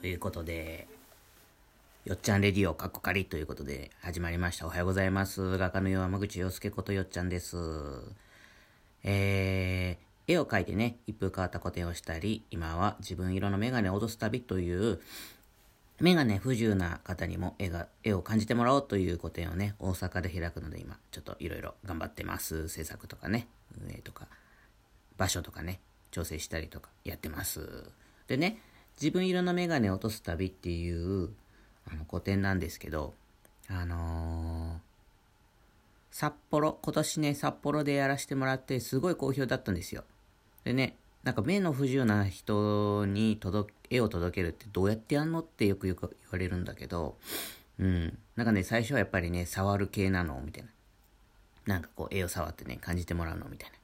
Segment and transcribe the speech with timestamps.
[0.00, 0.88] ということで、
[2.06, 4.64] よっちゃんレディオカッコカリということで始まりました。
[4.64, 5.58] おはようございます。
[5.58, 7.58] 画家の山口洋介ことよっちゃんです。
[9.04, 15.00] えー、絵を描いてね、一風変わった個展をしたり、今は自分色のメガネを落とす旅という、
[16.00, 22.68] メガネ不自由な方にも絵が、絵を感じてもらおうという個展をね、大阪で開くので今、ちょっといろいろ頑張ってます。
[22.68, 23.48] 制作とかね、
[23.78, 24.28] 運営とか、
[25.18, 25.78] 場所とかね、
[26.10, 27.90] 調整したりとかやってます。
[28.28, 28.62] でね、
[29.00, 31.30] 自分色のメガネを落とす旅っていう
[31.90, 33.14] あの個展なんですけど、
[33.68, 34.90] あのー
[36.10, 40.04] 札幌、今年ね、札幌でやらせてもらって、すごい好評だったんですよ。
[40.64, 47.16] でね、なんか目の不自由な人に届絵を届けるってどうやってやんのってよくよく言われるんだけど、
[47.78, 48.18] うん。
[48.36, 50.70] なんかね、最初はやっぱりね、触る系なのみたいな。
[51.66, 53.76] なんかこう、絵を触ってね、感じてもらうのみたいな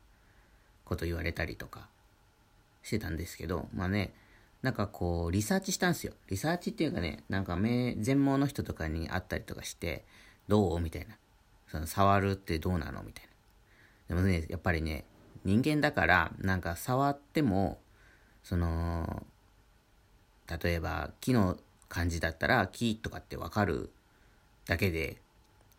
[0.84, 1.88] こと言われたりとか
[2.82, 4.12] してたんですけど、まあね、
[4.62, 6.12] なんかこう、リサーチしたんですよ。
[6.28, 10.04] リサーチっていうかね、なんか目、全盲の人とかに会ったりとかして、
[10.48, 10.80] どう？
[10.80, 11.16] みたいな。
[11.68, 13.02] その、触るってどうなの？
[13.02, 13.28] みたい
[14.08, 14.16] な。
[14.16, 15.04] でもね、やっぱりね、
[15.44, 17.80] 人間だから、なんか触っても、
[18.42, 19.24] その、
[20.62, 23.90] 例えば木の感じだったら木とかってわかる
[24.66, 25.20] だけで、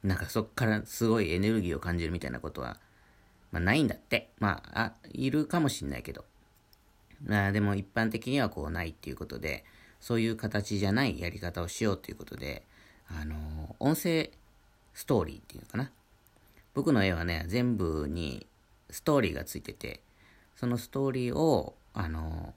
[0.04, 2.78] なんかそっからすごいエネルギーを感じるみたいなことは、
[3.52, 4.30] まあないんだって。
[4.40, 6.26] まあ、あ、いるかもしんないけど。
[7.26, 9.64] まあでも一般的にはこうないっていうことで、
[10.00, 12.64] そういう形じゃないやり方をしようということで、
[13.10, 14.32] あの音声
[14.94, 15.92] ストーリーっていうのかな。
[16.74, 18.46] 僕の絵はね、全部に
[18.90, 20.02] ストーリーがついてて、
[20.56, 22.54] そのストーリーを、あの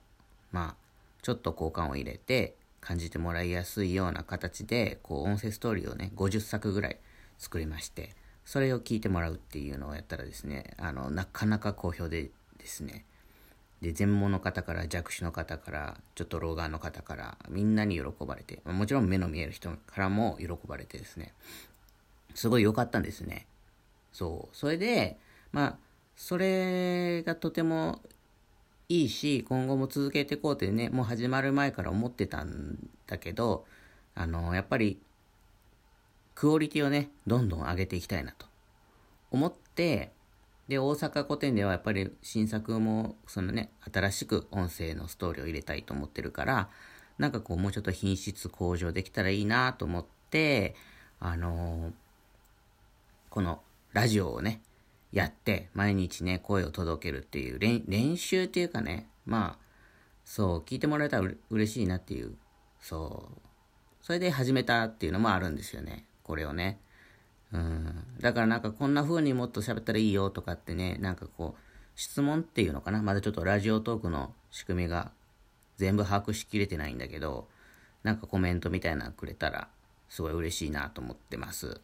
[0.51, 0.75] まあ、
[1.21, 6.97] ちょっと交換を入れて、感じてもらいやすいような形で、こう、音声ストーリーをね、50作ぐらい
[7.37, 13.05] 作りまして、それを聞いてもらうっていうのをやったらですね、あの、なかなか好評でですね、
[13.81, 21.33] で、全盲の方から弱視の方から、ちょっと老眼の方から、みんなに喜ばれて、もちろん目の見える人からも喜ばれてですね、
[22.35, 23.47] すごい良かったんですね。
[24.13, 24.55] そう。
[24.55, 25.17] それで、
[25.51, 25.77] まあ、
[26.15, 28.01] それがとても
[28.87, 32.77] いいし、今後も続けていこうってね、もう始まる前から思ってたん
[33.07, 33.65] だけど、
[34.13, 35.01] あの、やっぱり、
[36.35, 38.45] クオリティをね、どんどん上げていきたいなと
[39.31, 40.11] 思って、
[40.71, 46.69] で、大阪古典ではやっぱり新作も、そのね、新しく音声のストーリーを入れたいと思ってるから、
[47.17, 50.75] なんかこう、もうちょっと品質向上できたらいいなと思って、
[51.19, 51.91] あの
[53.29, 53.61] この
[53.91, 54.61] ラジオをね、
[55.11, 59.65] やって、毎日ね、声を届けるっていう練、習っていうかね、まあ、
[60.23, 62.33] そう、聞いてもらえたら嬉しいなっていう、
[62.79, 63.41] そう、
[64.01, 66.79] それで始めたっていうのもあるんですよね、これをね。
[67.53, 68.03] うん。
[68.19, 71.61] だからなんかこんな風にもっと喋ったらいいよとかってね、なんかこう、
[71.95, 75.11] 質問っていうのかなまだちょっとラジオトークの仕組みが
[75.77, 77.47] 全部把握しきれてないんだけど、
[78.03, 79.67] なんかコメントみたいなのくれたら、
[80.09, 81.79] すごい嬉しいなと思ってます。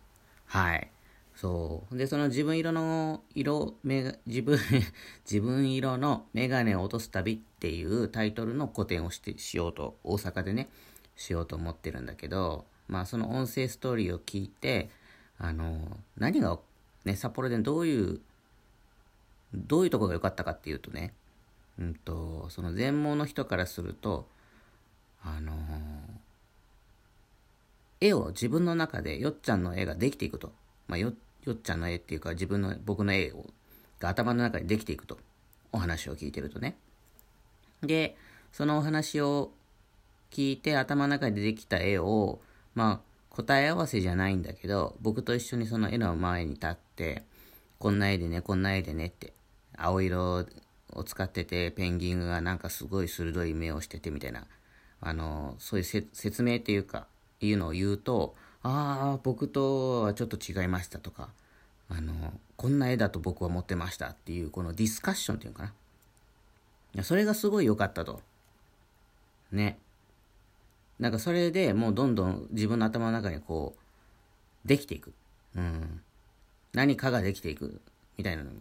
[0.46, 0.90] はい。
[1.36, 1.98] そう。
[1.98, 4.58] で、その自分色の色、メガ 自分、
[5.24, 10.70] 自分色のメガネを落とす旅っていうタイトルの個展をして、しようと、大阪でね、
[11.16, 14.90] しようと思ってるんだけど、まあその音声ストーリーを聞いて、
[15.40, 16.60] あの、何が、
[17.06, 18.20] ね、札幌でどういう、
[19.54, 21.14] どういうとこが良かったかっていうとね、
[21.80, 24.28] うんと、その全盲の人からすると、
[25.24, 25.54] あの
[28.00, 30.54] 絵を自分の中でよっちゃんの絵ができていくと。
[30.88, 33.46] まあ、よ、よっちゃんの絵っていうか自分の、僕の絵を、
[34.00, 35.18] が頭の中にできていくと。
[35.72, 36.78] お話を聞いてるとね。
[37.82, 38.16] で、
[38.52, 39.52] そのお話を
[40.32, 42.40] 聞いて頭の中でできた絵を、
[42.74, 43.07] まあ、
[43.38, 47.22] 答え合わせじゃないんだけど、僕と一緒にその絵の前に立って、
[47.78, 49.32] こんな絵でね、こんな絵でねって、
[49.78, 50.44] 青色
[50.94, 54.48] を使ってて、ペンギンがなんかすごい鋭い目をしててみたいな、
[55.02, 57.06] あの、そういう説明っていうか、
[57.40, 61.30] いうのを言うと、ああ、僕とはちょっと違いましたとか、
[61.90, 65.74] あの、こんな絵だと僕は思ってましたっていう、このディスカッションっていうのか
[66.96, 67.04] な。
[67.04, 68.20] それがすごい良かったと。
[69.52, 69.78] ね。
[71.00, 73.76] なんかそれでもうどんどん自分の頭の中にこ
[74.66, 75.14] う、できていく。
[75.56, 76.02] うん。
[76.74, 77.82] 何かができていく。
[78.18, 78.52] みたいなの。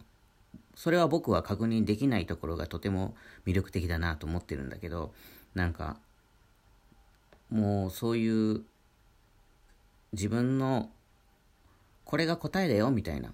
[0.75, 5.13] それは僕は確認できないところがとても魅力的だなと思ってるんだけど、
[5.55, 5.97] なんか、
[7.49, 8.61] もうそういう
[10.13, 10.89] 自分の
[12.03, 13.33] これが答えだよみたいな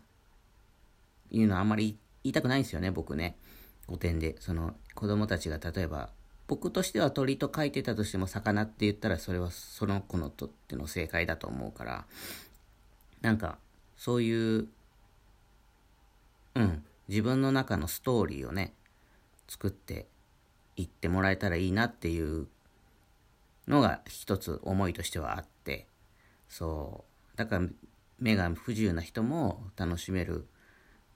[1.32, 3.38] いうのはあんまり言いたくないんですよね僕ね
[3.86, 6.10] 古典でその子供たちが例えば
[6.48, 12.06] 僕としては鳥と書いてたとしても魚って言ったらそれはその子のとっての正解だと思うから
[13.22, 13.58] なんか
[13.98, 14.68] そういう
[16.56, 18.74] うん自分の中のストーリーをね
[19.48, 20.08] 作って
[20.76, 22.48] いってもらえたらいいなっていう
[23.68, 25.88] のが一つ思いとしてはあって、
[26.50, 27.04] そ
[27.36, 27.38] う。
[27.38, 27.68] だから
[28.20, 30.46] 目が不自由な人も楽しめる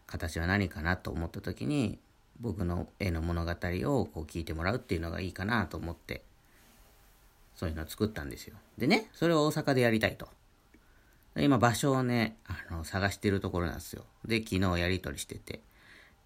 [0.06, 2.00] 形は何かなと思った時に、
[2.40, 6.24] 僕の絵の物語をこう聞いてもらうっていうのがいいかなと思って、
[7.56, 8.56] そういうのを作ったんですよ。
[8.78, 10.28] でね、それを大阪でやりたいと。
[11.36, 14.06] 今場所をね、あの、探してるところなんですよ。
[14.26, 15.62] で、昨日やり取りしてて、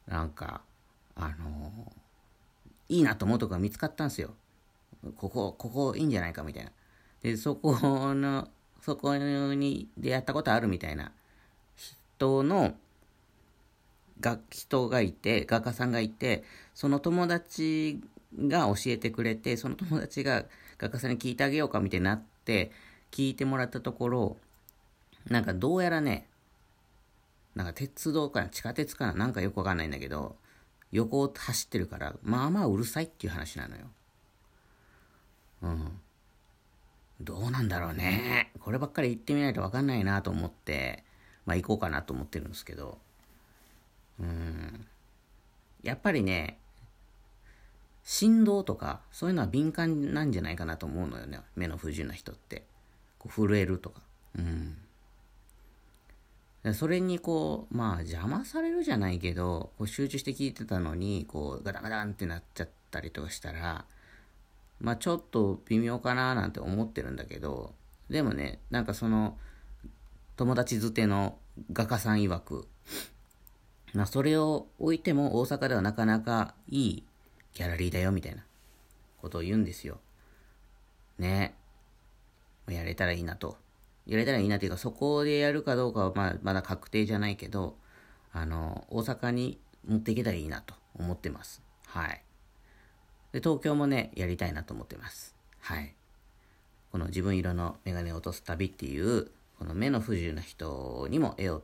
[0.07, 0.61] なんか、
[1.15, 1.91] あの
[2.87, 4.33] いいなと思うとこが見つかったんですよ。
[5.15, 6.71] ここ、ここいいんじゃないかみたいな。
[7.21, 7.73] で、そこ
[8.13, 8.49] の、
[8.81, 11.11] そこに出会ったことあるみたいな
[11.75, 12.75] 人の、
[14.21, 18.01] が、人がいて、画家さんがいて、その友達
[18.37, 20.45] が教えてくれて、その友達が
[20.77, 22.71] 画家さんに聞いてあげようかみたいになって、
[23.11, 24.37] 聞いてもらったところ、
[25.27, 26.27] なんかどうやらね、
[27.55, 30.37] なんか鉄道かな、地下鉄かな、なんかよくわかんないんだけど、
[30.91, 33.85] 横を走ってるから、まあまあうるさいっていう話なのよ。
[35.63, 35.99] うん。
[37.21, 38.51] どうなんだろうね。
[38.59, 41.03] こればっかり言ってみないとわかんないなと思って、
[41.45, 42.99] まあ行こうかなと思ってるんですけど、
[45.83, 46.59] やっぱりね、
[48.03, 51.39] 振動とか、そういうのは敏感なんじゃないかなと思うのよね。
[51.55, 52.63] 目の不自由な人って。
[53.19, 54.01] こう震えるとか。
[54.37, 54.77] うん。
[56.73, 63.85] それにこう、まあ邪魔されるじゃないけど、こう集中して聞いてたのに、こうガタガタンってなっちゃったりとかしたら、
[64.79, 67.73] まあちょっと微妙かななんて思ってるんだけど、
[68.09, 69.37] でもね、なんかその、
[70.35, 71.37] 友達づての
[71.71, 72.67] 画家さん曰く、
[73.93, 77.03] まあそれを置いても大阪ではなかなかいい
[77.53, 78.43] ギャラリーだよみたいな
[79.21, 79.99] ことを言うんですよ。
[81.19, 81.55] ね。
[82.69, 83.57] やれたらいいなと。
[84.05, 87.77] やれたらいいなっていうか、そこでやるかどうかはまあまだ確定じゃないけど、
[88.33, 91.61] あの、大阪に持っていけたらいいなと思ってます。
[91.85, 92.23] はい。
[93.31, 95.35] で、東京もね、やりたいなと思ってます。
[95.59, 95.93] はい。
[96.91, 101.63] この自分色のメガネを落とす旅っていう、この目の不自由な人にも絵を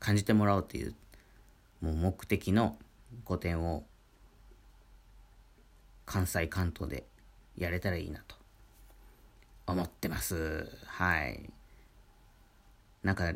[0.00, 0.94] 感じてもらおうっていう、
[1.80, 2.78] もう目的の
[3.24, 3.84] 個展を
[6.06, 7.04] 関西関東で
[7.56, 8.36] やれたらいいなと
[9.66, 10.68] 思ってます。
[10.86, 11.50] はい。
[13.02, 13.32] なんか、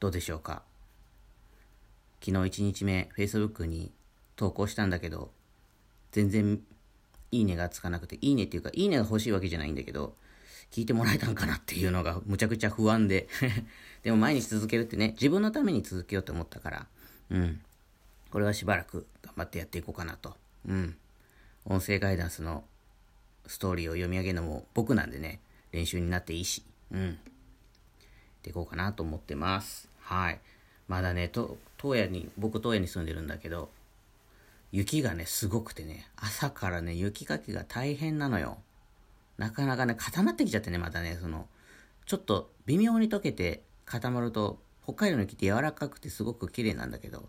[0.00, 0.62] どうでしょうか。
[2.20, 3.92] 昨日1日目、Facebook に
[4.36, 5.32] 投稿したんだけど、
[6.12, 6.60] 全然
[7.32, 10.16] いいねがつかなくて、いいねっていうか、いいねが欲しいわけじゃないんだけど、
[10.70, 13.28] 聞いてもらえたんかなっていうのがむちゃくちゃ不安で
[14.02, 16.86] でも毎日続けるってね、自分のために続けようと思ったから、
[17.32, 17.60] うん。
[18.30, 20.36] これはしばらく頑張ってやっていこうかなと。
[20.68, 20.96] うん。
[21.64, 22.64] 音声ガイダンスの
[23.46, 25.40] ストーリーを読み上げるのも僕なんでね、
[25.72, 26.62] 練習になっていいし、
[26.92, 27.10] うん。
[27.10, 27.14] っ
[28.42, 29.88] ていこうかなと思ってます。
[30.00, 30.40] はい。
[30.88, 33.70] まだね、と、東野に、僕東野に住んでるんだけど、
[34.72, 38.58] 雪がね、すごくてね、朝からね、雪かきが大変なのよ。
[39.38, 41.46] なかなかね、固まってきちゃってね、またね、その、
[42.04, 47.28] ちょっと微妙に溶けて固まると、北海道の雪って柔らかくてすごく綺麗なんだけど、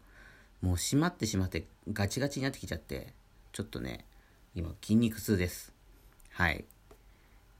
[0.62, 3.14] もう閉まってしまってガチガチになってきちゃって、
[3.52, 4.06] ちょっとね、
[4.56, 5.74] 今筋肉痛です。
[6.32, 6.66] はい。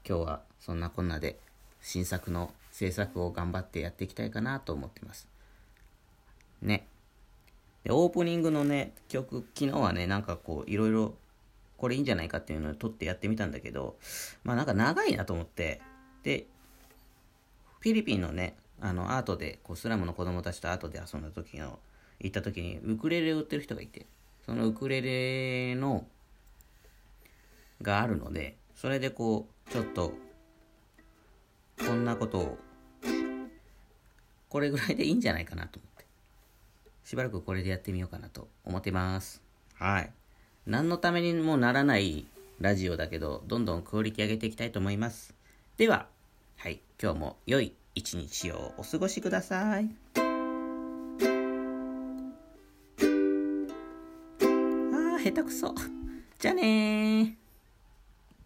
[0.06, 1.38] 今日はそんなこんなで
[1.80, 5.28] 新作の制作を頑張ってやっていきたいかなと思ってます。
[6.60, 6.86] ね。
[7.84, 11.14] で、オープニングのね、曲、昨日はね、なんかこう、いろいろ、
[11.76, 13.96] これいいんじゃないかっていうのを撮ってやってみたんだけど、
[14.42, 15.82] まあなんか長いなと思って、
[16.22, 16.46] で、
[17.80, 21.78] フィリピンのね、あの、アートで、こう、スラムの子供たちとアートで遊んだ時の、
[22.20, 24.04] 行った時に、ウクレレを売ってる人がいて、
[24.44, 26.06] そのウクレレの、
[27.80, 30.12] があるので、それでこう、ちょっと
[31.78, 32.58] こんなことを、
[34.50, 36.04] これぐらいでいいんじゃないかなと思って。
[37.04, 39.40] しばらくこれでやってみようかなと思ってます。
[39.76, 40.12] はい。
[40.66, 42.26] 何のためにもならない
[42.60, 45.34] ラジオだけど、どんどんクオリティ上げていきたいと思います。
[45.78, 46.06] では、
[46.58, 49.88] はい、今日も良い一日をお過ごしください。
[50.16, 55.74] あー、下手くそ。
[56.38, 57.43] じゃあねー。